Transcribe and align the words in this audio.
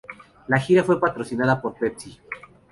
La 0.47 0.57
gira 0.57 0.83
fue 0.83 0.99
patrocinada 0.99 1.61
por 1.61 1.75
Pepsi. 1.75 2.19